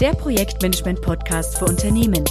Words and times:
der 0.00 0.12
Projektmanagement-Podcast 0.12 1.58
für 1.58 1.64
Unternehmen. 1.64 2.24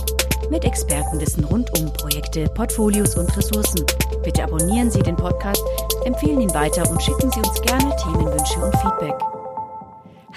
Mit 0.50 0.64
Expertenwissen 0.64 1.44
rund 1.44 1.70
um 1.78 1.92
Projekte, 1.92 2.46
Portfolios 2.56 3.18
und 3.18 3.36
Ressourcen. 3.36 3.86
Bitte 4.24 4.44
abonnieren 4.44 4.90
Sie 4.90 5.02
den 5.02 5.18
Podcast, 5.18 5.62
empfehlen 6.06 6.40
ihn 6.40 6.54
weiter 6.54 6.90
und 6.90 7.04
schicken 7.04 7.30
Sie 7.30 7.40
uns 7.40 7.62
gerne 7.62 7.94
Themenwünsche 8.02 8.60
und 8.60 8.74
Feedback. 8.78 9.16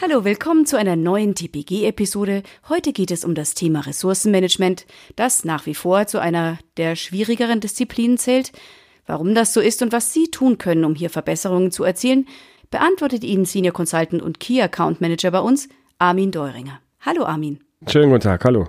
Hallo, 0.01 0.24
willkommen 0.24 0.66
zu 0.66 0.77
einer 0.77 0.96
neuen 0.96 1.37
TPG-Episode. 1.37 2.43
Heute 2.69 2.93
geht 2.93 3.12
es 3.12 3.25
um 3.25 3.37
das 3.37 3.55
Thema 3.55 3.87
Ressourcenmanagement, 3.87 4.87
das 5.15 5.45
nach 5.45 5.67
wie 5.67 5.75
vor 5.75 6.09
zu 6.09 6.21
einer 6.21 6.59
der 6.79 6.97
schwierigeren 6.97 7.61
Disziplinen 7.61 8.19
zählt. 8.19 8.51
Warum 9.07 9.37
das 9.37 9.55
so 9.55 9.61
ist 9.61 9.83
und 9.83 9.93
was 9.93 10.12
Sie 10.12 10.33
tun 10.33 10.59
können, 10.59 10.85
um 10.85 10.97
hier 10.97 11.11
Verbesserungen 11.11 11.71
zu 11.71 11.85
erzielen, 11.85 12.27
beantwortet 12.73 13.23
Ihnen 13.23 13.45
Senior 13.45 13.73
Consultant 13.73 14.21
und 14.21 14.41
Key 14.41 14.61
Account 14.61 15.01
Manager 15.01 15.31
bei 15.31 15.41
uns, 15.41 15.69
Armin 15.99 16.33
Deuringer. 16.33 16.81
Hallo 17.03 17.25
Armin. 17.25 17.61
Schönen 17.87 18.11
guten 18.11 18.20
Tag, 18.20 18.45
hallo. 18.45 18.69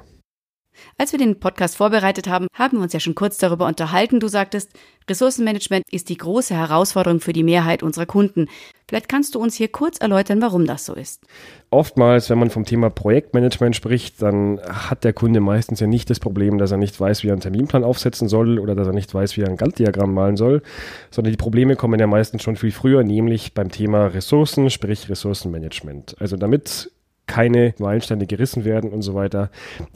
Als 0.98 1.12
wir 1.12 1.20
den 1.20 1.42
Podcast 1.42 1.76
vorbereitet 1.76 2.30
haben, 2.30 2.48
haben 2.54 2.78
wir 2.78 2.84
uns 2.84 2.94
ja 2.94 3.02
schon 3.02 3.14
kurz 3.14 3.38
darüber 3.38 3.68
unterhalten. 3.68 4.22
Du 4.22 4.30
sagtest, 4.30 4.72
Ressourcenmanagement 5.10 5.84
ist 5.92 6.08
die 6.08 6.16
große 6.16 6.55
Herausforderung 6.55 7.20
für 7.20 7.34
die 7.34 7.44
Mehrheit 7.44 7.84
unserer 7.84 8.05
Kunden. 8.05 8.48
Vielleicht 8.88 9.10
kannst 9.10 9.36
du 9.36 9.40
uns 9.40 9.55
hier 9.55 9.68
kurz 9.68 9.98
erläutern, 9.98 10.41
warum 10.41 10.66
das 10.66 10.86
so 10.86 10.94
ist. 10.94 11.26
Oftmals, 11.72 12.30
wenn 12.30 12.40
man 12.40 12.50
vom 12.50 12.64
Thema 12.64 12.90
Projektmanagement 12.90 13.76
spricht, 13.76 14.22
dann 14.22 14.62
hat 14.62 15.04
der 15.04 15.12
Kunde 15.12 15.41
meistens 15.41 15.82
ja 15.82 15.88
nicht 15.88 16.10
das 16.10 16.22
Problem, 16.22 16.58
dass 16.58 16.72
er 16.72 16.77
nicht 16.77 16.98
weiß, 16.98 17.24
wie 17.24 17.27
er 17.27 17.34
einen 17.34 17.41
Terminplan 17.41 17.84
aufsetzen 17.84 18.30
soll 18.30 18.60
oder 18.60 18.76
dass 18.76 18.88
er 18.88 18.94
nicht 18.94 19.13
weiß, 19.13 19.36
wie 19.36 19.41
er 19.41 19.50
ein 19.50 19.58
Gantt-Diagramm 19.58 20.13
malen 20.13 20.38
soll, 20.38 20.62
sondern 21.10 21.34
die 21.34 21.38
Probleme 21.38 21.76
kommen 21.76 22.00
ja 22.00 22.08
meistens 22.08 22.44
schon 22.44 22.55
viel 22.55 22.72
früher, 22.72 23.04
nämlich 23.04 23.54
beim 23.54 23.72
Thema 23.72 24.08
Ressourcen, 24.08 24.70
sprich 24.70 25.10
Ressourcenmanagement. 25.10 26.16
Also 26.22 26.38
damit 26.38 26.91
keine 27.28 27.74
Meilensteine 27.78 28.28
gerissen 28.28 28.66
werden 28.66 28.92
und 28.92 29.02
so 29.02 29.14
weiter, 29.14 29.50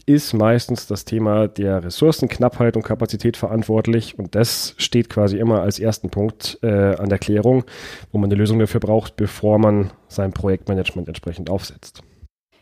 ist 0.06 0.34
meistens 0.34 0.88
das 0.88 1.06
Thema 1.06 1.48
der 1.48 1.84
Ressourcenknappheit 1.84 2.76
und 2.78 2.84
Kapazität 2.84 3.36
verantwortlich. 3.38 4.18
Und 4.18 4.36
das 4.36 4.74
steht 4.78 5.10
quasi 5.10 5.38
immer 5.38 5.62
als 5.62 5.80
ersten 5.80 6.10
Punkt 6.10 6.60
äh, 6.62 6.96
an 6.96 7.10
der 7.10 7.20
Klärung, 7.20 7.66
wo 8.12 8.18
man 8.18 8.30
eine 8.30 8.40
Lösung 8.40 8.60
dafür 8.60 8.80
braucht, 8.80 9.16
bevor 9.18 9.60
man 9.60 9.92
sein 10.08 10.32
Projektmanagement 10.32 11.08
entsprechend 11.08 11.50
aufsetzt. 11.50 12.02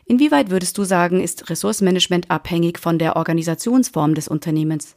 Inwieweit 0.06 0.50
würdest 0.50 0.76
du 0.76 0.84
sagen, 0.84 1.20
ist 1.20 1.48
Ressourcenmanagement 1.48 2.30
abhängig 2.30 2.78
von 2.78 2.98
der 2.98 3.16
Organisationsform 3.16 4.14
des 4.14 4.28
Unternehmens? 4.28 4.96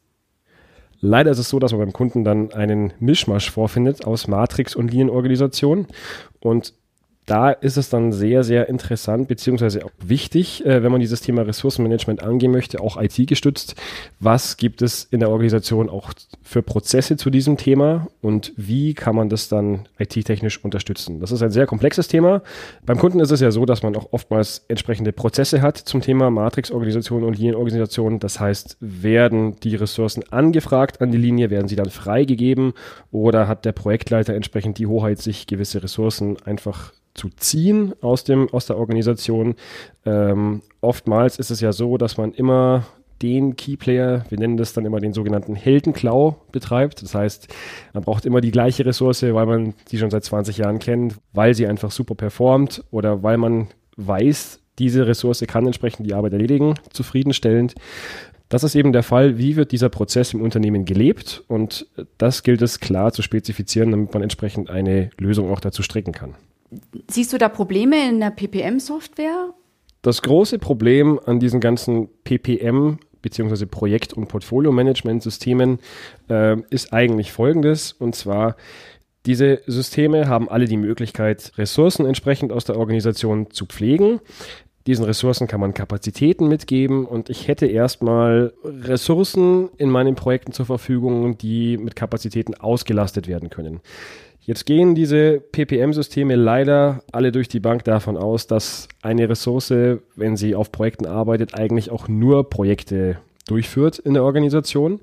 Leider 1.00 1.32
ist 1.32 1.38
es 1.38 1.50
so, 1.50 1.60
dass 1.60 1.72
man 1.72 1.82
beim 1.82 1.94
Kunden 1.94 2.24
dann 2.24 2.52
einen 2.54 2.92
Mischmasch 3.00 3.52
vorfindet 3.52 4.06
aus 4.06 4.28
Matrix- 4.28 4.76
und 4.76 4.92
Linienorganisation. 4.92 5.88
Und 6.40 6.74
da 7.28 7.52
ist 7.52 7.76
es 7.76 7.90
dann 7.90 8.14
sehr, 8.14 8.46
sehr 8.46 8.70
interessant, 8.70 9.28
beziehungsweise 9.28 9.86
auch 9.86 9.92
wichtig, 10.00 10.66
äh, 10.66 10.82
wenn 10.82 10.94
man 10.94 11.02
dieses 11.02 11.20
Thema 11.20 11.42
Ressourcenmanagement 11.42 12.24
angehen 12.24 12.54
möchte, 12.54 12.80
auch 12.80 13.00
IT-gestützt. 13.00 13.76
Was 14.22 14.56
gibt 14.56 14.82
es 14.82 15.04
in 15.04 15.20
der 15.20 15.30
Organisation 15.30 15.90
auch 15.90 16.14
für 16.42 16.64
Prozesse 16.64 17.18
zu 17.18 17.30
diesem 17.30 17.58
Thema 17.58 18.08
und 18.22 18.54
wie 18.56 18.94
kann 18.94 19.14
man 19.14 19.28
das 19.28 19.50
dann 19.50 19.90
IT-technisch 20.00 20.64
unterstützen? 20.64 21.20
Das 21.20 21.34
ist 21.34 21.44
ein 21.44 21.52
sehr 21.52 21.68
komplexes 21.68 22.08
Thema. 22.08 22.44
Beim 22.86 22.98
Kunden 22.98 23.20
ist 23.20 23.32
es 23.32 23.42
ja 23.42 23.52
so, 23.52 23.66
dass 23.66 23.84
man 23.84 23.98
auch 23.98 24.14
oftmals 24.14 24.64
entsprechende 24.70 25.12
Prozesse 25.12 25.62
hat 25.62 25.78
zum 25.78 26.00
Thema 26.00 26.30
Matrix-Organisation 26.32 27.26
und 27.26 27.38
Linienorganisation. 27.38 28.20
Das 28.20 28.40
heißt, 28.40 28.78
werden 28.80 29.60
die 29.60 29.76
Ressourcen 29.76 30.24
angefragt 30.32 31.02
an 31.02 31.12
die 31.12 31.18
Linie, 31.18 31.50
werden 31.50 31.68
sie 31.68 31.76
dann 31.76 31.90
freigegeben 31.90 32.72
oder 33.12 33.50
hat 33.50 33.66
der 33.66 33.74
Projektleiter 33.74 34.34
entsprechend 34.34 34.78
die 34.78 34.88
Hoheit, 34.88 35.20
sich 35.20 35.46
gewisse 35.46 35.84
Ressourcen 35.84 36.38
einfach 36.46 36.94
zu 37.18 37.30
ziehen 37.36 37.94
aus, 38.02 38.24
dem, 38.24 38.48
aus 38.54 38.68
der 38.68 38.78
Organisation. 38.78 39.56
Ähm, 40.06 40.62
oftmals 40.82 41.40
ist 41.40 41.52
es 41.52 41.60
ja 41.60 41.74
so, 41.74 41.98
dass 41.98 42.18
man 42.18 42.34
immer 42.34 42.86
den 43.22 43.56
Keyplayer, 43.56 44.26
wir 44.30 44.38
nennen 44.38 44.58
das 44.58 44.74
dann 44.74 44.86
immer 44.86 45.00
den 45.00 45.14
sogenannten 45.14 45.56
Heldenklau 45.56 46.38
betreibt. 46.52 47.02
Das 47.02 47.16
heißt, 47.16 47.48
man 47.94 48.04
braucht 48.04 48.26
immer 48.26 48.42
die 48.42 48.52
gleiche 48.52 48.86
Ressource, 48.86 49.24
weil 49.24 49.46
man 49.46 49.74
die 49.92 49.98
schon 49.98 50.12
seit 50.12 50.24
20 50.24 50.58
Jahren 50.58 50.80
kennt, 50.80 51.16
weil 51.34 51.54
sie 51.54 51.68
einfach 51.68 51.92
super 51.92 52.16
performt 52.16 52.84
oder 52.92 53.24
weil 53.24 53.38
man 53.38 53.68
weiß, 53.96 54.60
diese 54.78 55.08
Ressource 55.08 55.44
kann 55.48 55.66
entsprechend 55.66 56.06
die 56.06 56.14
Arbeit 56.14 56.34
erledigen, 56.34 56.76
zufriedenstellend. 56.92 57.74
Das 58.50 58.64
ist 58.64 58.76
eben 58.76 58.94
der 58.94 59.04
Fall, 59.04 59.38
wie 59.38 59.56
wird 59.56 59.72
dieser 59.72 59.90
Prozess 59.90 60.34
im 60.34 60.42
Unternehmen 60.42 60.86
gelebt 60.86 61.44
und 61.48 61.88
das 62.18 62.44
gilt 62.44 62.62
es 62.62 62.80
klar 62.80 63.12
zu 63.12 63.22
spezifizieren, 63.22 63.92
damit 63.92 64.14
man 64.14 64.24
entsprechend 64.24 64.70
eine 64.70 65.10
Lösung 65.18 65.52
auch 65.52 65.60
dazu 65.60 65.84
stricken 65.84 66.14
kann. 66.14 66.36
Siehst 67.10 67.34
du 67.34 67.38
da 67.38 67.50
Probleme 67.50 68.10
in 68.10 68.20
der 68.20 68.32
PPM-Software? 68.32 69.54
Das 70.02 70.22
große 70.22 70.60
Problem 70.60 71.20
an 71.26 71.40
diesen 71.40 71.60
ganzen 71.60 72.10
PPM 72.24 73.00
bzw. 73.22 73.66
Projekt- 73.66 74.14
und 74.14 74.28
Portfolio-Management-Systemen 74.28 75.80
äh, 76.30 76.58
ist 76.70 76.94
eigentlich 76.94 77.32
folgendes, 77.32 77.94
und 77.94 78.16
zwar 78.16 78.56
diese 79.26 79.62
Systeme 79.68 80.30
haben 80.30 80.48
alle 80.48 80.66
die 80.66 80.78
Möglichkeit, 80.78 81.52
Ressourcen 81.58 82.06
entsprechend 82.06 82.54
aus 82.54 82.64
der 82.64 82.78
Organisation 82.78 83.52
zu 83.52 83.66
pflegen. 83.66 84.22
Diesen 84.88 85.04
Ressourcen 85.04 85.48
kann 85.48 85.60
man 85.60 85.74
Kapazitäten 85.74 86.48
mitgeben 86.48 87.06
und 87.06 87.30
ich 87.30 87.50
hätte 87.50 87.66
erstmal 87.66 88.54
Ressourcen 88.64 89.68
in 89.78 89.90
meinen 89.90 90.16
Projekten 90.16 90.54
zur 90.54 90.66
Verfügung, 90.66 91.38
die 91.38 91.78
mit 91.78 91.98
Kapazitäten 91.98 92.56
ausgelastet 92.56 93.28
werden 93.28 93.50
können. 93.50 93.82
Jetzt 94.40 94.66
gehen 94.66 94.96
diese 94.96 95.42
PPM-Systeme 95.42 96.36
leider 96.36 97.04
alle 97.12 97.34
durch 97.34 97.50
die 97.50 97.60
Bank 97.60 97.84
davon 97.84 98.16
aus, 98.16 98.48
dass 98.48 98.88
eine 99.02 99.28
Ressource, 99.28 99.74
wenn 100.16 100.38
sie 100.38 100.56
auf 100.56 100.72
Projekten 100.72 101.06
arbeitet, 101.06 101.54
eigentlich 101.54 101.92
auch 101.92 102.08
nur 102.08 102.50
Projekte 102.50 103.18
durchführt 103.46 104.00
in 104.00 104.14
der 104.14 104.24
Organisation. 104.24 105.02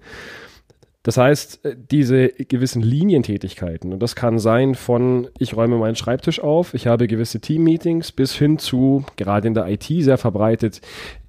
Das 1.04 1.18
heißt, 1.18 1.64
äh, 1.64 1.76
diese 1.78 2.28
gewissen 2.28 2.82
Linientätigkeiten, 2.82 3.92
und 3.92 4.02
das 4.02 4.16
kann 4.16 4.40
sein 4.40 4.74
von, 4.74 5.28
ich 5.38 5.56
räume 5.56 5.76
meinen 5.76 5.94
Schreibtisch 5.94 6.40
auf, 6.40 6.74
ich 6.74 6.88
habe 6.88 7.06
gewisse 7.06 7.40
Team-Meetings, 7.40 8.10
bis 8.10 8.34
hin 8.34 8.58
zu, 8.58 9.04
gerade 9.16 9.46
in 9.46 9.54
der 9.54 9.68
IT 9.68 9.84
sehr 9.84 10.18
verbreitet, 10.18 10.80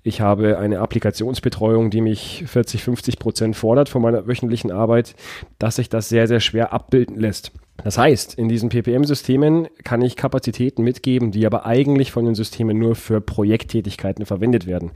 ich 0.02 0.22
habe 0.22 0.58
eine 0.60 0.80
Applikationsbetreuung, 0.80 1.90
die 1.90 2.02
mich 2.02 2.44
40, 2.48 2.84
50 2.84 3.20
Prozent 3.20 3.56
fordert 3.56 3.90
von 3.90 4.02
meiner 4.02 4.28
wöchentlichen 4.28 4.72
Arbeit, 4.72 5.16
dass 5.60 5.76
sich 5.76 5.90
das 5.90 6.10
sehr, 6.10 6.28
sehr 6.28 6.40
schwer 6.40 6.74
abbilden 6.74 7.20
lässt. 7.20 7.52
Das 7.84 7.98
heißt, 7.98 8.36
in 8.36 8.48
diesen 8.48 8.70
PPM-Systemen 8.70 9.68
kann 9.84 10.02
ich 10.02 10.16
Kapazitäten 10.16 10.84
mitgeben, 10.84 11.32
die 11.32 11.46
aber 11.46 11.66
eigentlich 11.66 12.12
von 12.12 12.24
den 12.24 12.36
Systemen 12.36 12.78
nur 12.78 12.96
für 12.96 13.20
Projekttätigkeiten 13.20 14.26
verwendet 14.26 14.68
werden. 14.68 14.92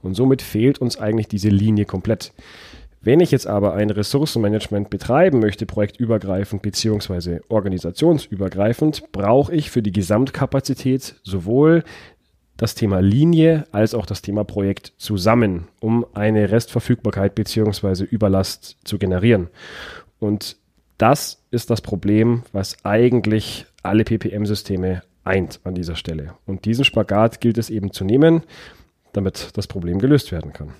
Und 0.00 0.14
somit 0.14 0.40
fehlt 0.40 0.78
uns 0.78 0.96
eigentlich 0.96 1.28
diese 1.28 1.50
Linie 1.50 1.84
komplett. 1.84 2.32
Wenn 3.04 3.18
ich 3.18 3.32
jetzt 3.32 3.48
aber 3.48 3.74
ein 3.74 3.90
Ressourcenmanagement 3.90 4.88
betreiben 4.88 5.40
möchte, 5.40 5.66
projektübergreifend 5.66 6.62
bzw. 6.62 7.40
organisationsübergreifend, 7.48 9.10
brauche 9.10 9.52
ich 9.52 9.70
für 9.70 9.82
die 9.82 9.90
Gesamtkapazität 9.90 11.16
sowohl 11.24 11.82
das 12.56 12.76
Thema 12.76 13.00
Linie 13.00 13.66
als 13.72 13.94
auch 13.94 14.06
das 14.06 14.22
Thema 14.22 14.44
Projekt 14.44 14.92
zusammen, 14.98 15.66
um 15.80 16.06
eine 16.14 16.52
Restverfügbarkeit 16.52 17.34
bzw. 17.34 18.04
Überlast 18.04 18.76
zu 18.84 18.98
generieren. 18.98 19.48
Und 20.20 20.56
das 20.96 21.42
ist 21.50 21.70
das 21.70 21.80
Problem, 21.80 22.44
was 22.52 22.84
eigentlich 22.84 23.66
alle 23.82 24.04
PPM-Systeme 24.04 25.02
eint 25.24 25.58
an 25.64 25.74
dieser 25.74 25.96
Stelle. 25.96 26.34
Und 26.46 26.64
diesen 26.66 26.84
Spagat 26.84 27.40
gilt 27.40 27.58
es 27.58 27.68
eben 27.68 27.92
zu 27.92 28.04
nehmen, 28.04 28.44
damit 29.12 29.50
das 29.54 29.66
Problem 29.66 29.98
gelöst 29.98 30.30
werden 30.30 30.52
kann. 30.52 30.72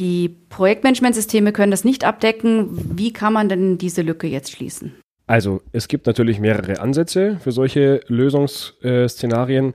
Die 0.00 0.30
Projektmanagementsysteme 0.48 1.52
können 1.52 1.70
das 1.70 1.84
nicht 1.84 2.04
abdecken. 2.04 2.70
Wie 2.96 3.12
kann 3.12 3.34
man 3.34 3.50
denn 3.50 3.76
diese 3.76 4.00
Lücke 4.00 4.26
jetzt 4.26 4.50
schließen? 4.50 4.94
Also 5.26 5.60
es 5.72 5.88
gibt 5.88 6.06
natürlich 6.06 6.40
mehrere 6.40 6.80
Ansätze 6.80 7.38
für 7.40 7.52
solche 7.52 8.00
Lösungsszenarien. 8.08 9.74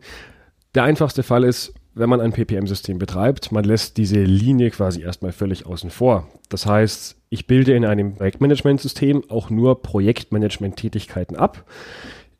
Der 0.74 0.84
einfachste 0.84 1.22
Fall 1.22 1.44
ist, 1.44 1.76
wenn 1.94 2.10
man 2.10 2.22
ein 2.22 2.34
PPM-System 2.34 2.98
betreibt, 2.98 3.52
man 3.52 3.64
lässt 3.64 3.98
diese 3.98 4.22
Linie 4.22 4.72
quasi 4.72 5.04
erstmal 5.04 5.32
völlig 5.32 5.68
außen 5.68 5.92
vor. 5.92 6.28
Das 6.50 6.66
heißt, 6.66 7.16
ich 7.30 7.46
bilde 7.46 7.76
in 7.76 7.86
einem 7.86 8.16
Projektmanagementsystem 8.16 9.30
auch 9.30 9.52
nur 9.52 9.82
Projektmanagement-Tätigkeiten 9.84 11.36
ab. 11.36 11.66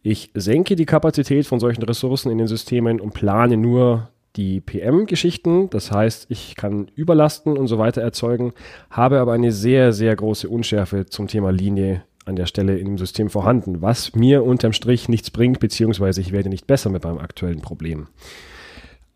Ich 0.02 0.32
senke 0.34 0.76
die 0.76 0.86
Kapazität 0.86 1.46
von 1.46 1.60
solchen 1.60 1.84
Ressourcen 1.84 2.32
in 2.32 2.40
den 2.40 2.48
Systemen 2.48 3.00
und 3.00 3.14
plane 3.14 3.58
nur 3.58 4.10
die 4.36 4.62
PM-Geschichten. 4.62 5.70
Das 5.70 5.92
heißt, 5.92 6.28
ich 6.30 6.56
kann 6.56 6.90
Überlasten 6.96 7.58
und 7.58 7.68
so 7.68 7.78
weiter 7.78 8.02
erzeugen, 8.02 8.54
habe 8.90 9.20
aber 9.20 9.34
eine 9.34 9.52
sehr, 9.52 9.94
sehr 9.94 10.16
große 10.16 10.50
Unschärfe 10.50 11.06
zum 11.06 11.28
Thema 11.28 11.52
Linie 11.52 12.04
an 12.26 12.36
der 12.36 12.48
Stelle 12.48 12.78
in 12.78 12.86
dem 12.86 12.98
System 12.98 13.30
vorhanden, 13.30 13.82
was 13.82 14.16
mir 14.16 14.44
unterm 14.44 14.74
Strich 14.74 15.10
nichts 15.10 15.30
bringt, 15.30 15.60
beziehungsweise 15.60 16.22
ich 16.22 16.32
werde 16.32 16.50
nicht 16.50 16.68
besser 16.68 16.90
mit 16.90 17.04
meinem 17.04 17.20
aktuellen 17.20 17.62
Problem. 17.62 18.08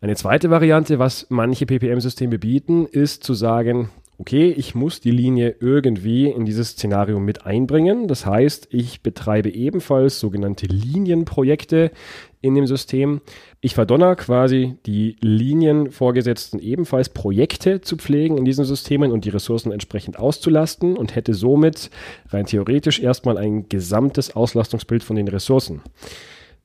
Eine 0.00 0.16
zweite 0.16 0.48
Variante, 0.48 0.98
was 0.98 1.26
manche 1.28 1.66
PPM-Systeme 1.66 2.38
bieten, 2.38 2.86
ist 2.86 3.22
zu 3.22 3.34
sagen, 3.34 3.90
okay, 4.20 4.50
ich 4.50 4.74
muss 4.74 5.00
die 5.00 5.10
Linie 5.10 5.56
irgendwie 5.60 6.28
in 6.28 6.44
dieses 6.44 6.70
Szenario 6.70 7.18
mit 7.18 7.46
einbringen. 7.46 8.06
Das 8.06 8.26
heißt, 8.26 8.68
ich 8.70 9.02
betreibe 9.02 9.50
ebenfalls 9.50 10.20
sogenannte 10.20 10.66
Linienprojekte 10.66 11.90
in 12.42 12.54
dem 12.54 12.66
System. 12.66 13.20
Ich 13.60 13.74
verdonner 13.74 14.16
quasi 14.16 14.76
die 14.86 15.16
Linienvorgesetzten 15.20 16.60
ebenfalls 16.60 17.10
Projekte 17.10 17.80
zu 17.80 17.96
pflegen 17.96 18.38
in 18.38 18.44
diesen 18.44 18.64
Systemen 18.64 19.12
und 19.12 19.24
die 19.24 19.30
Ressourcen 19.30 19.72
entsprechend 19.72 20.18
auszulasten 20.18 20.96
und 20.96 21.14
hätte 21.14 21.34
somit 21.34 21.90
rein 22.28 22.46
theoretisch 22.46 23.00
erstmal 23.00 23.36
ein 23.36 23.68
gesamtes 23.68 24.34
Auslastungsbild 24.34 25.04
von 25.04 25.16
den 25.16 25.28
Ressourcen. 25.28 25.82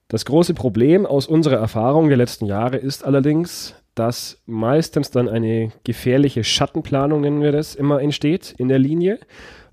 Das 0.08 0.26
große 0.26 0.54
Problem 0.54 1.06
aus 1.06 1.28
unserer 1.28 1.58
Erfahrung 1.58 2.10
der 2.10 2.18
letzten 2.18 2.46
Jahre 2.46 2.78
ist 2.78 3.04
allerdings, 3.04 3.74
dass 3.96 4.42
meistens 4.46 5.10
dann 5.10 5.28
eine 5.28 5.72
gefährliche 5.84 6.44
Schattenplanung, 6.44 7.22
nennen 7.22 7.42
wir 7.42 7.52
das, 7.52 7.76
immer 7.76 8.02
entsteht 8.02 8.54
in 8.58 8.68
der 8.68 8.78
Linie, 8.78 9.20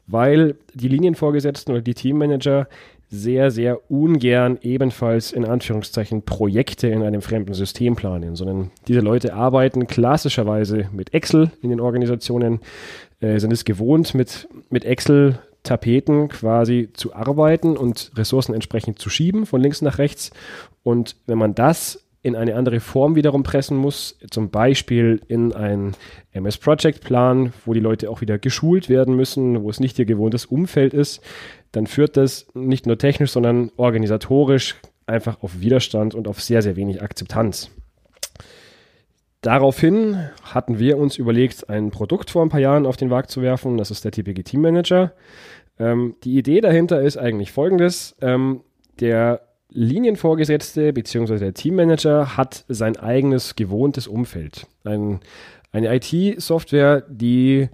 weil 0.06 0.56
die 0.74 0.88
Linienvorgesetzten 0.88 1.74
oder 1.74 1.82
die 1.82 1.94
Teammanager 1.94 2.68
sehr, 3.14 3.50
sehr 3.50 3.90
ungern 3.90 4.58
ebenfalls 4.62 5.32
in 5.32 5.44
Anführungszeichen 5.44 6.22
Projekte 6.22 6.88
in 6.88 7.02
einem 7.02 7.20
fremden 7.20 7.52
System 7.52 7.94
planen, 7.94 8.36
sondern 8.36 8.70
diese 8.88 9.00
Leute 9.00 9.34
arbeiten 9.34 9.86
klassischerweise 9.86 10.88
mit 10.92 11.12
Excel 11.12 11.50
in 11.60 11.68
den 11.68 11.78
Organisationen, 11.78 12.60
äh, 13.20 13.38
sind 13.38 13.52
es 13.52 13.66
gewohnt, 13.66 14.14
mit, 14.14 14.48
mit 14.70 14.86
Excel 14.86 15.38
Tapeten 15.62 16.28
quasi 16.28 16.88
zu 16.94 17.14
arbeiten 17.14 17.76
und 17.76 18.12
Ressourcen 18.16 18.54
entsprechend 18.54 18.98
zu 18.98 19.10
schieben 19.10 19.44
von 19.44 19.60
links 19.60 19.82
nach 19.82 19.98
rechts. 19.98 20.30
Und 20.82 21.16
wenn 21.26 21.36
man 21.36 21.54
das 21.54 22.02
in 22.22 22.34
eine 22.34 22.54
andere 22.54 22.80
Form 22.80 23.14
wiederum 23.14 23.42
pressen 23.42 23.76
muss, 23.76 24.16
zum 24.30 24.48
Beispiel 24.50 25.20
in 25.28 25.52
einen 25.52 25.92
MS 26.32 26.56
Project 26.56 27.02
Plan, 27.04 27.52
wo 27.66 27.74
die 27.74 27.80
Leute 27.80 28.08
auch 28.08 28.20
wieder 28.22 28.38
geschult 28.38 28.88
werden 28.88 29.16
müssen, 29.16 29.62
wo 29.62 29.68
es 29.68 29.80
nicht 29.80 29.98
ihr 29.98 30.04
gewohntes 30.04 30.46
Umfeld 30.46 30.94
ist, 30.94 31.20
dann 31.72 31.86
führt 31.86 32.16
das 32.16 32.46
nicht 32.54 32.86
nur 32.86 32.98
technisch, 32.98 33.32
sondern 33.32 33.70
organisatorisch 33.76 34.76
einfach 35.06 35.42
auf 35.42 35.60
Widerstand 35.60 36.14
und 36.14 36.28
auf 36.28 36.40
sehr, 36.40 36.62
sehr 36.62 36.76
wenig 36.76 37.02
Akzeptanz. 37.02 37.70
Daraufhin 39.40 40.30
hatten 40.44 40.78
wir 40.78 40.98
uns 40.98 41.16
überlegt, 41.16 41.68
ein 41.68 41.90
Produkt 41.90 42.30
vor 42.30 42.44
ein 42.44 42.48
paar 42.48 42.60
Jahren 42.60 42.86
auf 42.86 42.96
den 42.96 43.08
Markt 43.08 43.30
zu 43.30 43.42
werfen. 43.42 43.76
Das 43.76 43.90
ist 43.90 44.04
der 44.04 44.12
TPG 44.12 44.44
Team 44.44 44.60
Manager. 44.60 45.12
Ähm, 45.78 46.14
die 46.22 46.38
Idee 46.38 46.60
dahinter 46.60 47.02
ist 47.02 47.16
eigentlich 47.16 47.50
folgendes. 47.50 48.14
Ähm, 48.20 48.60
der 49.00 49.40
Linienvorgesetzte 49.74 50.92
bzw. 50.92 51.38
der 51.38 51.54
Teammanager 51.54 52.36
hat 52.36 52.64
sein 52.68 52.96
eigenes 52.96 53.56
gewohntes 53.56 54.06
Umfeld. 54.06 54.66
Ein, 54.84 55.20
eine 55.72 55.94
IT-Software, 55.96 57.02
die 57.08 57.68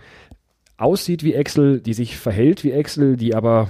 aussieht 0.77 1.25
wie 1.25 1.35
Excel, 1.35 1.81
die 1.81 1.95
sich 1.95 2.17
verhält 2.17 2.63
wie 2.63 2.71
Excel, 2.71 3.17
die 3.17 3.35
aber 3.35 3.69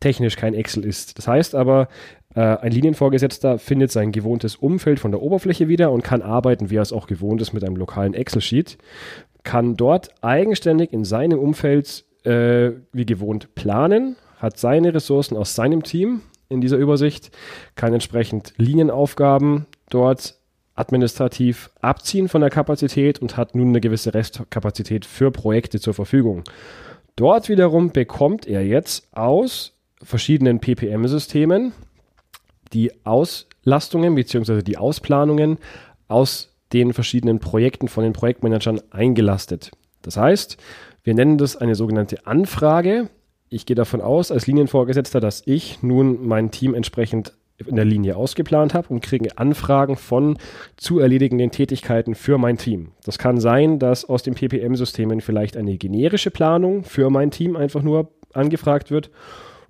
technisch 0.00 0.36
kein 0.36 0.54
Excel 0.54 0.84
ist. 0.84 1.18
Das 1.18 1.26
heißt 1.26 1.54
aber, 1.54 1.88
äh, 2.34 2.40
ein 2.40 2.72
Linienvorgesetzter 2.72 3.58
findet 3.58 3.90
sein 3.90 4.12
gewohntes 4.12 4.56
Umfeld 4.56 5.00
von 5.00 5.10
der 5.10 5.22
Oberfläche 5.22 5.68
wieder 5.68 5.90
und 5.90 6.04
kann 6.04 6.22
arbeiten, 6.22 6.70
wie 6.70 6.76
er 6.76 6.82
es 6.82 6.92
auch 6.92 7.06
gewohnt 7.06 7.40
ist 7.42 7.52
mit 7.52 7.64
einem 7.64 7.76
lokalen 7.76 8.14
Excel-Sheet, 8.14 8.78
kann 9.42 9.76
dort 9.76 10.10
eigenständig 10.22 10.92
in 10.92 11.04
seinem 11.04 11.38
Umfeld 11.38 12.04
äh, 12.24 12.72
wie 12.92 13.06
gewohnt 13.06 13.54
planen, 13.54 14.16
hat 14.38 14.58
seine 14.58 14.94
Ressourcen 14.94 15.36
aus 15.36 15.54
seinem 15.54 15.82
Team 15.82 16.20
in 16.48 16.60
dieser 16.60 16.76
Übersicht, 16.76 17.30
kann 17.74 17.92
entsprechend 17.92 18.54
Linienaufgaben 18.56 19.66
dort 19.90 20.38
administrativ 20.74 21.70
abziehen 21.80 22.28
von 22.28 22.40
der 22.40 22.50
Kapazität 22.50 23.20
und 23.20 23.36
hat 23.36 23.54
nun 23.54 23.68
eine 23.68 23.80
gewisse 23.80 24.14
Restkapazität 24.14 25.04
für 25.04 25.30
Projekte 25.30 25.80
zur 25.80 25.94
Verfügung. 25.94 26.44
Dort 27.16 27.48
wiederum 27.48 27.90
bekommt 27.90 28.46
er 28.46 28.64
jetzt 28.64 29.08
aus 29.12 29.77
verschiedenen 30.02 30.60
PPM-Systemen 30.60 31.72
die 32.72 32.92
Auslastungen 33.04 34.14
bzw. 34.14 34.62
die 34.62 34.76
Ausplanungen 34.76 35.58
aus 36.06 36.54
den 36.72 36.92
verschiedenen 36.92 37.38
Projekten 37.38 37.88
von 37.88 38.04
den 38.04 38.12
Projektmanagern 38.12 38.80
eingelastet. 38.90 39.70
Das 40.02 40.16
heißt, 40.16 40.58
wir 41.02 41.14
nennen 41.14 41.38
das 41.38 41.56
eine 41.56 41.74
sogenannte 41.74 42.26
Anfrage 42.26 43.08
ich 43.50 43.66
gehe 43.66 43.76
davon 43.76 44.00
aus, 44.00 44.30
als 44.30 44.46
Linienvorgesetzter, 44.46 45.20
dass 45.20 45.42
ich 45.46 45.82
nun 45.82 46.26
mein 46.26 46.50
Team 46.50 46.74
entsprechend 46.74 47.32
in 47.66 47.76
der 47.76 47.84
Linie 47.84 48.16
ausgeplant 48.16 48.72
habe 48.72 48.88
und 48.88 49.00
kriege 49.00 49.36
Anfragen 49.36 49.96
von 49.96 50.38
zu 50.76 51.00
erledigenden 51.00 51.50
Tätigkeiten 51.50 52.14
für 52.14 52.38
mein 52.38 52.56
Team. 52.56 52.92
Das 53.04 53.18
kann 53.18 53.40
sein, 53.40 53.78
dass 53.78 54.04
aus 54.04 54.22
den 54.22 54.34
PPM-Systemen 54.34 55.20
vielleicht 55.20 55.56
eine 55.56 55.76
generische 55.76 56.30
Planung 56.30 56.84
für 56.84 57.10
mein 57.10 57.30
Team 57.30 57.56
einfach 57.56 57.82
nur 57.82 58.12
angefragt 58.32 58.90
wird 58.90 59.10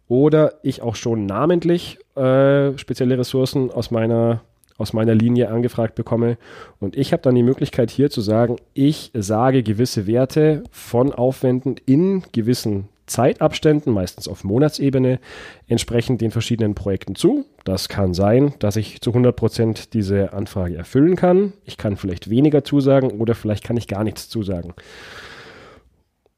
oder 0.09 0.55
ich 0.63 0.83
auch 0.83 0.97
schon 0.97 1.27
namentlich 1.27 1.99
äh, 2.17 2.77
spezielle 2.79 3.19
Ressourcen 3.19 3.71
aus 3.71 3.91
meiner 3.91 4.41
aus 4.79 4.93
meiner 4.93 5.15
Linie 5.15 5.51
angefragt 5.51 5.97
bekomme. 5.97 6.39
Und 6.79 6.97
ich 6.97 7.13
habe 7.13 7.21
dann 7.21 7.35
die 7.35 7.43
Möglichkeit 7.43 7.91
hier 7.91 8.11
zu 8.11 8.21
sagen, 8.21 8.59
ich 8.75 9.11
sage 9.13 9.65
gewisse 9.65 10.07
Werte 10.07 10.63
von 10.71 11.13
Aufwänden 11.13 11.77
in 11.85 12.23
gewissen 12.31 12.89
Zeitabständen, 13.07 13.93
meistens 13.93 14.29
auf 14.29 14.45
Monatsebene, 14.45 15.19
entsprechend 15.67 16.21
den 16.21 16.31
verschiedenen 16.31 16.75
Projekten 16.75 17.15
zu. 17.17 17.45
Das 17.65 17.89
kann 17.89 18.15
sein, 18.15 18.55
dass 18.61 18.77
ich 18.77 19.01
zu 19.01 19.11
100 19.11 19.35
Prozent 19.35 19.95
diese 19.95 20.33
Anfrage 20.33 20.77
erfüllen 20.77 21.17
kann. 21.17 21.55
Ich 21.65 21.77
kann 21.77 21.97
vielleicht 21.97 22.31
weniger 22.31 22.63
zusagen 22.63 23.11
oder 23.11 23.35
vielleicht 23.35 23.65
kann 23.65 23.77
ich 23.77 23.89
gar 23.89 24.05
nichts 24.05 24.29
zusagen. 24.29 24.75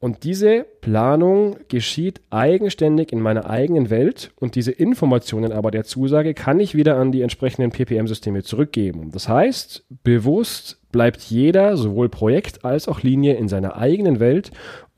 Und 0.01 0.23
diese 0.23 0.65
Planung 0.81 1.57
geschieht 1.67 2.21
eigenständig 2.31 3.13
in 3.13 3.21
meiner 3.21 3.47
eigenen 3.47 3.91
Welt 3.91 4.31
und 4.39 4.55
diese 4.55 4.71
Informationen 4.71 5.51
aber 5.51 5.69
der 5.69 5.83
Zusage 5.83 6.33
kann 6.33 6.59
ich 6.59 6.73
wieder 6.73 6.97
an 6.97 7.11
die 7.11 7.21
entsprechenden 7.21 7.69
PPM-Systeme 7.69 8.41
zurückgeben. 8.41 9.11
Das 9.11 9.29
heißt, 9.29 9.85
bewusst 10.03 10.79
bleibt 10.91 11.21
jeder, 11.21 11.77
sowohl 11.77 12.09
Projekt 12.09 12.65
als 12.65 12.87
auch 12.87 13.03
Linie, 13.03 13.35
in 13.35 13.47
seiner 13.47 13.77
eigenen 13.77 14.19
Welt 14.19 14.51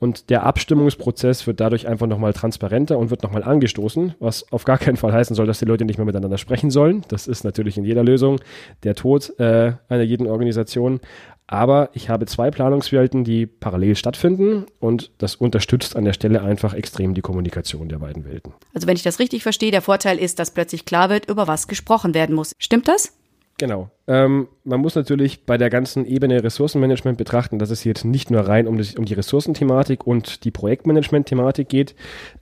und 0.04 0.28
der 0.28 0.42
Abstimmungsprozess 0.42 1.46
wird 1.46 1.60
dadurch 1.60 1.86
einfach 1.86 2.06
nochmal 2.06 2.32
transparenter 2.32 2.98
und 2.98 3.10
wird 3.10 3.22
nochmal 3.22 3.42
angestoßen, 3.42 4.14
was 4.18 4.50
auf 4.52 4.64
gar 4.64 4.76
keinen 4.76 4.96
Fall 4.96 5.12
heißen 5.12 5.34
soll, 5.36 5.46
dass 5.46 5.60
die 5.60 5.64
Leute 5.64 5.84
nicht 5.84 5.96
mehr 5.98 6.04
miteinander 6.04 6.36
sprechen 6.36 6.70
sollen. 6.70 7.02
Das 7.08 7.26
ist 7.26 7.44
natürlich 7.44 7.78
in 7.78 7.84
jeder 7.84 8.04
Lösung 8.04 8.38
der 8.82 8.94
Tod 8.94 9.38
äh, 9.38 9.72
einer 9.88 10.02
jeden 10.02 10.26
Organisation. 10.26 11.00
Aber 11.46 11.90
ich 11.92 12.08
habe 12.08 12.24
zwei 12.26 12.50
Planungswelten, 12.50 13.22
die 13.22 13.46
parallel 13.46 13.96
stattfinden 13.96 14.64
und 14.80 15.10
das 15.18 15.36
unterstützt 15.36 15.94
an 15.94 16.04
der 16.04 16.14
Stelle 16.14 16.42
einfach 16.42 16.72
extrem 16.72 17.12
die 17.12 17.20
Kommunikation 17.20 17.88
der 17.88 17.98
beiden 17.98 18.24
Welten. 18.24 18.54
Also 18.72 18.86
wenn 18.86 18.96
ich 18.96 19.02
das 19.02 19.18
richtig 19.18 19.42
verstehe, 19.42 19.70
der 19.70 19.82
Vorteil 19.82 20.18
ist, 20.18 20.38
dass 20.38 20.52
plötzlich 20.52 20.86
klar 20.86 21.10
wird, 21.10 21.28
über 21.28 21.46
was 21.46 21.68
gesprochen 21.68 22.14
werden 22.14 22.34
muss. 22.34 22.52
Stimmt 22.58 22.88
das? 22.88 23.12
Genau. 23.58 23.90
Ähm, 24.08 24.48
man 24.64 24.80
muss 24.80 24.94
natürlich 24.94 25.44
bei 25.44 25.58
der 25.58 25.70
ganzen 25.70 26.06
Ebene 26.06 26.42
Ressourcenmanagement 26.42 27.18
betrachten, 27.18 27.58
dass 27.58 27.70
es 27.70 27.84
jetzt 27.84 28.04
nicht 28.04 28.30
nur 28.30 28.40
rein 28.40 28.66
um, 28.66 28.78
das, 28.78 28.94
um 28.94 29.04
die 29.04 29.14
Ressourcenthematik 29.14 30.06
und 30.06 30.44
die 30.44 30.50
Projektmanagement-Thematik 30.50 31.68
geht. 31.68 31.94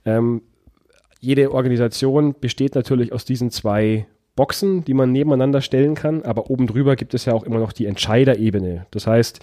Ähm, 0.05 0.41
jede 1.19 1.51
Organisation 1.51 2.35
besteht 2.39 2.75
natürlich 2.75 3.13
aus 3.13 3.25
diesen 3.25 3.51
zwei 3.51 4.07
Boxen, 4.35 4.83
die 4.83 4.95
man 4.95 5.11
nebeneinander 5.11 5.61
stellen 5.61 5.93
kann, 5.93 6.23
aber 6.23 6.49
oben 6.49 6.65
drüber 6.65 6.95
gibt 6.95 7.13
es 7.13 7.25
ja 7.25 7.33
auch 7.33 7.43
immer 7.43 7.59
noch 7.59 7.71
die 7.71 7.85
Entscheiderebene. 7.85 8.87
Das 8.89 9.05
heißt, 9.05 9.39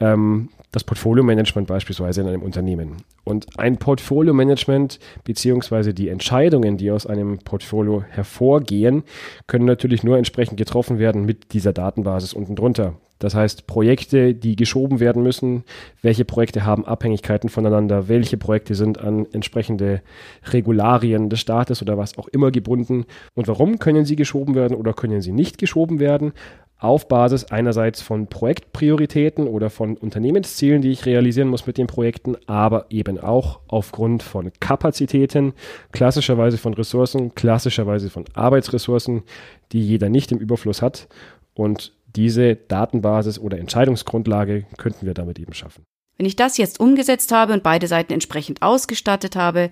ähm, 0.00 0.48
das 0.72 0.82
Portfolio-Management 0.82 1.68
beispielsweise 1.68 2.22
in 2.22 2.26
einem 2.26 2.42
Unternehmen. 2.42 2.96
Und 3.22 3.58
ein 3.58 3.76
Portfolio-Management 3.76 4.98
beziehungsweise 5.22 5.94
die 5.94 6.08
Entscheidungen, 6.08 6.76
die 6.76 6.90
aus 6.90 7.06
einem 7.06 7.38
Portfolio 7.38 8.02
hervorgehen, 8.02 9.04
können 9.46 9.66
natürlich 9.66 10.02
nur 10.02 10.18
entsprechend 10.18 10.56
getroffen 10.56 10.98
werden 10.98 11.24
mit 11.24 11.52
dieser 11.52 11.72
Datenbasis 11.72 12.32
unten 12.32 12.56
drunter. 12.56 12.94
Das 13.22 13.36
heißt, 13.36 13.68
Projekte, 13.68 14.34
die 14.34 14.56
geschoben 14.56 14.98
werden 14.98 15.22
müssen, 15.22 15.62
welche 16.02 16.24
Projekte 16.24 16.66
haben 16.66 16.84
Abhängigkeiten 16.84 17.48
voneinander, 17.48 18.08
welche 18.08 18.36
Projekte 18.36 18.74
sind 18.74 18.98
an 18.98 19.28
entsprechende 19.32 20.02
Regularien 20.50 21.30
des 21.30 21.38
Staates 21.38 21.82
oder 21.82 21.96
was 21.96 22.18
auch 22.18 22.26
immer 22.26 22.50
gebunden 22.50 23.04
und 23.34 23.46
warum 23.46 23.78
können 23.78 24.04
sie 24.06 24.16
geschoben 24.16 24.56
werden 24.56 24.76
oder 24.76 24.92
können 24.92 25.22
sie 25.22 25.30
nicht 25.30 25.58
geschoben 25.58 26.00
werden 26.00 26.32
auf 26.80 27.06
Basis 27.06 27.44
einerseits 27.44 28.02
von 28.02 28.26
Projektprioritäten 28.26 29.46
oder 29.46 29.70
von 29.70 29.96
Unternehmenszielen, 29.96 30.82
die 30.82 30.90
ich 30.90 31.06
realisieren 31.06 31.46
muss 31.46 31.64
mit 31.64 31.78
den 31.78 31.86
Projekten, 31.86 32.34
aber 32.48 32.86
eben 32.90 33.20
auch 33.20 33.60
aufgrund 33.68 34.24
von 34.24 34.50
Kapazitäten, 34.58 35.52
klassischerweise 35.92 36.58
von 36.58 36.74
Ressourcen, 36.74 37.36
klassischerweise 37.36 38.10
von 38.10 38.24
Arbeitsressourcen, 38.34 39.22
die 39.70 39.80
jeder 39.80 40.08
nicht 40.08 40.32
im 40.32 40.38
Überfluss 40.38 40.82
hat. 40.82 41.06
Und 41.54 41.92
diese 42.16 42.56
Datenbasis 42.56 43.38
oder 43.38 43.58
Entscheidungsgrundlage 43.58 44.66
könnten 44.78 45.06
wir 45.06 45.14
damit 45.14 45.38
eben 45.38 45.54
schaffen. 45.54 45.84
Wenn 46.18 46.26
ich 46.26 46.36
das 46.36 46.58
jetzt 46.58 46.78
umgesetzt 46.80 47.32
habe 47.32 47.52
und 47.52 47.62
beide 47.62 47.86
Seiten 47.86 48.12
entsprechend 48.12 48.62
ausgestattet 48.62 49.34
habe, 49.36 49.70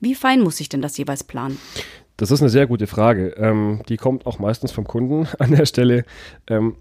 wie 0.00 0.14
fein 0.14 0.40
muss 0.40 0.58
ich 0.60 0.68
denn 0.68 0.82
das 0.82 0.96
jeweils 0.98 1.22
planen? 1.22 1.58
Das 2.16 2.30
ist 2.30 2.40
eine 2.40 2.50
sehr 2.50 2.66
gute 2.66 2.86
Frage. 2.86 3.34
Ähm, 3.36 3.82
die 3.88 3.96
kommt 3.96 4.26
auch 4.26 4.38
meistens 4.38 4.72
vom 4.72 4.86
Kunden 4.86 5.28
an 5.38 5.52
der 5.52 5.66
Stelle. 5.66 6.04
Ähm, 6.48 6.76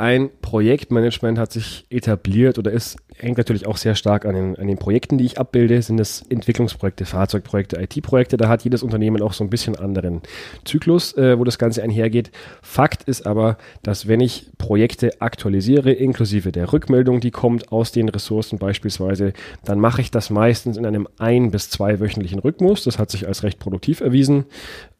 ein 0.00 0.30
Projektmanagement 0.40 1.38
hat 1.38 1.52
sich 1.52 1.84
etabliert 1.90 2.58
oder 2.58 2.72
ist, 2.72 2.96
hängt 3.16 3.36
natürlich 3.36 3.66
auch 3.66 3.76
sehr 3.76 3.94
stark 3.94 4.24
an 4.24 4.34
den, 4.34 4.56
an 4.56 4.66
den 4.66 4.78
Projekten, 4.78 5.18
die 5.18 5.26
ich 5.26 5.38
abbilde. 5.38 5.82
Sind 5.82 6.00
es 6.00 6.24
Entwicklungsprojekte, 6.30 7.04
Fahrzeugprojekte, 7.04 7.80
IT-Projekte? 7.80 8.38
Da 8.38 8.48
hat 8.48 8.64
jedes 8.64 8.82
Unternehmen 8.82 9.20
auch 9.20 9.34
so 9.34 9.44
ein 9.44 9.50
bisschen 9.50 9.76
anderen 9.76 10.22
Zyklus, 10.64 11.16
äh, 11.18 11.38
wo 11.38 11.44
das 11.44 11.58
Ganze 11.58 11.82
einhergeht. 11.82 12.30
Fakt 12.62 13.02
ist 13.04 13.26
aber, 13.26 13.58
dass 13.82 14.08
wenn 14.08 14.20
ich 14.20 14.46
Projekte 14.56 15.20
aktualisiere, 15.20 15.92
inklusive 15.92 16.50
der 16.50 16.72
Rückmeldung, 16.72 17.20
die 17.20 17.30
kommt 17.30 17.70
aus 17.70 17.92
den 17.92 18.08
Ressourcen 18.08 18.58
beispielsweise, 18.58 19.34
dann 19.64 19.80
mache 19.80 20.00
ich 20.00 20.10
das 20.10 20.30
meistens 20.30 20.78
in 20.78 20.86
einem 20.86 21.08
ein- 21.18 21.50
bis 21.50 21.68
zweiwöchentlichen 21.68 22.38
Rhythmus. 22.38 22.84
Das 22.84 22.98
hat 22.98 23.10
sich 23.10 23.28
als 23.28 23.42
recht 23.42 23.58
produktiv 23.58 24.00
erwiesen. 24.00 24.46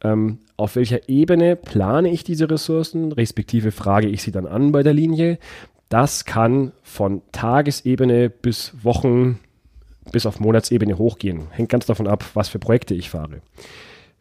Ähm, 0.03 0.39
auf 0.57 0.77
welcher 0.77 1.09
Ebene 1.09 1.57
plane 1.57 2.11
ich 2.11 2.23
diese 2.23 2.51
Ressourcen, 2.51 3.13
respektive 3.13 3.71
frage 3.71 4.09
ich 4.09 4.23
sie 4.23 4.31
dann 4.31 4.47
an 4.47 4.73
bei 4.73 4.83
der 4.83 4.90
Linie. 4.95 5.39
Das 5.89 6.25
kann 6.25 6.73
von 6.83 7.23
Tagesebene 7.33 8.31
bis 8.31 8.73
Wochen 8.83 9.41
bis 10.13 10.27
auf 10.27 10.41
Monatsebene 10.41 10.99
hochgehen. 10.99 11.49
Hängt 11.51 11.69
ganz 11.69 11.87
davon 11.87 12.07
ab, 12.07 12.25
was 12.35 12.49
für 12.49 12.59
Projekte 12.59 12.95
ich 12.95 13.11
fahre. 13.11 13.43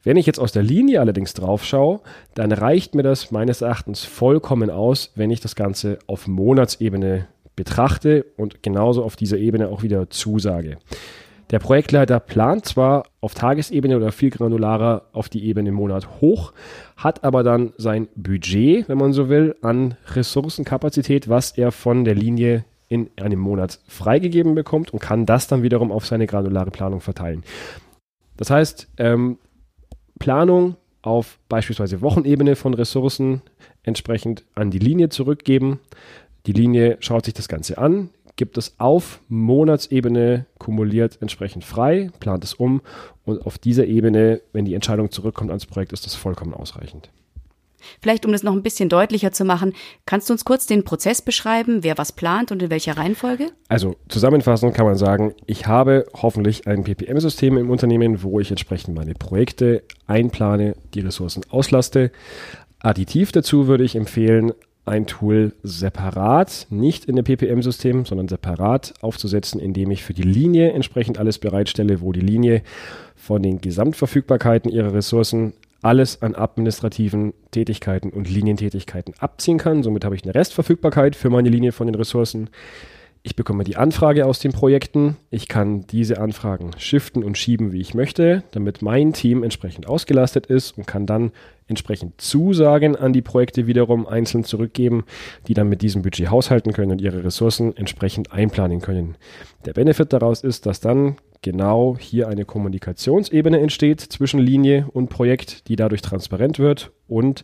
Wenn 0.04 0.18
ich 0.18 0.26
jetzt 0.26 0.40
aus 0.40 0.52
der 0.52 0.64
Linie 0.64 1.02
allerdings 1.02 1.34
drauf 1.34 1.66
schaue, 1.66 2.00
dann 2.34 2.52
reicht 2.52 2.96
mir 2.96 3.04
das 3.04 3.32
meines 3.32 3.62
Erachtens 3.62 4.06
vollkommen 4.06 4.70
aus, 4.70 5.12
wenn 5.16 5.30
ich 5.30 5.42
das 5.42 5.56
Ganze 5.56 6.00
auf 6.08 6.28
Monatsebene 6.28 7.28
betrachte 7.56 8.26
und 8.38 8.64
genauso 8.64 9.04
auf 9.04 9.18
dieser 9.18 9.38
Ebene 9.38 9.68
auch 9.68 9.84
wieder 9.84 10.10
zusage. 10.10 10.78
Der 11.52 11.60
Projektleiter 11.60 12.20
plant 12.20 12.66
zwar 12.66 13.06
auf 13.22 13.34
Tagesebene 13.34 13.98
oder 13.98 14.12
viel 14.12 14.30
granularer 14.30 15.08
auf 15.14 15.30
die 15.30 15.46
Ebene 15.46 15.70
im 15.70 15.76
Monat 15.76 16.22
hoch, 16.22 16.54
hat 16.96 17.24
aber 17.24 17.42
dann 17.44 17.74
sein 17.78 18.08
Budget, 18.16 18.88
wenn 18.88 19.00
man 19.00 19.14
so 19.14 19.30
will, 19.30 19.56
an 19.62 19.96
Ressourcenkapazität, 20.14 21.28
was 21.28 21.52
er 21.58 21.72
von 21.72 22.06
der 22.06 22.14
Linie 22.14 22.66
in 22.88 23.10
einem 23.20 23.40
Monat 23.40 23.80
freigegeben 23.88 24.54
bekommt 24.54 24.94
und 24.94 25.00
kann 25.00 25.26
das 25.26 25.48
dann 25.48 25.64
wiederum 25.64 25.92
auf 25.92 26.06
seine 26.06 26.28
granulare 26.28 26.72
Planung 26.72 27.02
verteilen. 27.02 27.44
Das 28.38 28.52
heißt, 28.52 28.88
ähm, 28.98 29.38
Planung 30.20 30.76
auf 31.02 31.40
beispielsweise 31.50 32.02
Wochenebene 32.02 32.56
von 32.56 32.74
Ressourcen 32.74 33.42
entsprechend 33.84 34.44
an 34.54 34.70
die 34.70 34.80
Linie 34.80 35.10
zurückgeben. 35.10 35.80
Die 36.46 36.54
Linie 36.54 36.98
schaut 37.00 37.26
sich 37.26 37.34
das 37.34 37.48
Ganze 37.48 37.78
an, 37.78 38.10
gibt 38.36 38.58
es 38.58 38.76
auf 38.80 39.22
Monatsebene 39.28 40.46
kumuliert 40.60 41.18
entsprechend 41.22 41.66
frei, 41.66 42.10
plant 42.20 42.44
es 42.44 42.54
um 42.54 42.82
und 43.26 43.46
auf 43.46 43.58
dieser 43.58 43.86
Ebene, 43.86 44.42
wenn 44.54 44.66
die 44.66 44.76
Entscheidung 44.76 45.12
zurückkommt 45.12 45.50
ans 45.50 45.66
Projekt, 45.66 45.92
ist 45.92 46.06
das 46.06 46.16
vollkommen 46.16 46.54
ausreichend. 46.54 47.10
Vielleicht, 48.02 48.26
um 48.26 48.32
das 48.32 48.44
noch 48.44 48.54
ein 48.54 48.64
bisschen 48.64 48.90
deutlicher 48.90 49.32
zu 49.32 49.46
machen, 49.46 49.74
kannst 50.06 50.30
du 50.30 50.34
uns 50.34 50.46
kurz 50.46 50.66
den 50.66 50.84
Prozess 50.84 51.22
beschreiben, 51.22 51.84
wer 51.84 51.98
was 51.98 52.12
plant 52.12 52.52
und 52.52 52.62
in 52.62 52.70
welcher 52.70 52.98
Reihenfolge? 52.98 53.48
Also 53.68 53.96
zusammenfassend 54.08 54.74
kann 54.74 54.86
man 54.86 54.96
sagen, 54.96 55.34
ich 55.46 55.68
habe 55.68 56.06
hoffentlich 56.14 56.68
ein 56.68 56.84
PPM-System 56.84 57.58
im 57.58 57.70
Unternehmen, 57.70 58.24
wo 58.24 58.40
ich 58.40 58.52
entsprechend 58.52 58.96
meine 58.96 59.14
Projekte 59.14 59.84
einplane, 60.08 60.76
die 60.94 61.02
Ressourcen 61.02 61.44
auslaste. 61.50 62.12
Additiv 62.80 63.32
dazu 63.32 63.68
würde 63.68 63.84
ich 63.84 63.96
empfehlen, 63.96 64.54
ein 64.90 65.06
Tool 65.06 65.54
separat, 65.64 66.68
nicht 66.70 67.06
in 67.06 67.16
dem 67.16 67.24
PPM-System, 67.24 68.06
sondern 68.06 68.28
separat 68.28 68.94
aufzusetzen, 69.02 69.62
indem 69.62 69.92
ich 69.92 70.04
für 70.04 70.14
die 70.14 70.24
Linie 70.24 70.72
entsprechend 70.72 71.18
alles 71.20 71.38
bereitstelle, 71.38 72.02
wo 72.02 72.12
die 72.12 72.20
Linie 72.20 72.64
von 73.16 73.42
den 73.42 73.62
Gesamtverfügbarkeiten 73.62 74.72
ihrer 74.72 74.94
Ressourcen 74.94 75.54
alles 75.82 76.22
an 76.22 76.36
administrativen 76.36 77.34
Tätigkeiten 77.52 78.10
und 78.10 78.30
Linientätigkeiten 78.30 79.14
abziehen 79.20 79.58
kann. 79.58 79.84
Somit 79.84 80.04
habe 80.04 80.16
ich 80.16 80.24
eine 80.24 80.36
Restverfügbarkeit 80.36 81.16
für 81.16 81.30
meine 81.30 81.50
Linie 81.50 81.72
von 81.72 81.88
den 81.88 81.96
Ressourcen. 81.96 82.50
Ich 83.30 83.36
bekomme 83.36 83.64
die 83.64 83.76
Anfrage 83.76 84.26
aus 84.26 84.40
den 84.40 84.54
Projekten. 84.54 85.18
Ich 85.30 85.48
kann 85.48 85.86
diese 85.86 86.20
Anfragen 86.20 86.72
shiften 86.80 87.24
und 87.24 87.38
schieben, 87.38 87.72
wie 87.72 87.80
ich 87.80 87.94
möchte, 87.94 88.44
damit 88.50 88.82
mein 88.82 89.14
Team 89.14 89.44
entsprechend 89.44 89.88
ausgelastet 89.88 90.48
ist 90.48 90.80
und 90.80 90.88
kann 90.88 91.06
dann 91.06 91.32
entsprechend 91.68 92.20
Zusagen 92.20 92.96
an 92.96 93.14
die 93.14 93.22
Projekte 93.22 93.68
wiederum 93.68 94.08
einzeln 94.08 94.46
zurückgeben, 94.46 95.04
die 95.48 95.54
dann 95.54 95.70
mit 95.70 95.84
diesem 95.84 96.02
Budget 96.02 96.32
haushalten 96.32 96.74
können 96.74 96.92
und 96.92 97.02
ihre 97.02 97.24
Ressourcen 97.24 97.78
entsprechend 97.78 98.32
einplanen 98.32 98.82
können. 98.82 99.16
Der 99.64 99.74
Benefit 99.74 100.12
daraus 100.12 100.42
ist, 100.42 100.66
dass 100.66 100.80
dann 100.80 101.18
genau 101.44 101.98
hier 102.00 102.30
eine 102.30 102.46
Kommunikationsebene 102.46 103.60
entsteht 103.60 104.02
zwischen 104.02 104.40
Linie 104.40 104.88
und 104.92 105.10
Projekt, 105.10 105.68
die 105.68 105.76
dadurch 105.76 106.02
transparent 106.02 106.58
wird 106.58 106.92
und 107.08 107.44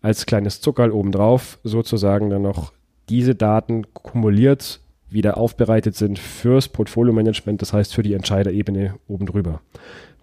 als 0.00 0.24
kleines 0.24 0.62
Zuckerl 0.62 0.90
obendrauf 0.90 1.58
sozusagen 1.64 2.30
dann 2.30 2.40
noch 2.40 2.72
diese 3.10 3.34
Daten 3.34 3.92
kumuliert 3.92 4.80
wieder 5.10 5.38
aufbereitet 5.38 5.96
sind 5.96 6.18
fürs 6.18 6.68
Portfolio-Management, 6.68 7.62
das 7.62 7.72
heißt 7.72 7.94
für 7.94 8.02
die 8.02 8.14
Entscheiderebene 8.14 8.94
oben 9.08 9.26
drüber. 9.26 9.60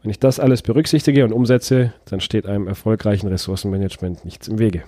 Wenn 0.01 0.11
ich 0.11 0.19
das 0.19 0.39
alles 0.39 0.61
berücksichtige 0.61 1.23
und 1.23 1.33
umsetze, 1.33 1.93
dann 2.05 2.21
steht 2.21 2.45
einem 2.45 2.67
erfolgreichen 2.67 3.27
Ressourcenmanagement 3.27 4.23
nichts 4.23 4.47
im 4.47 4.59
Wege. 4.59 4.83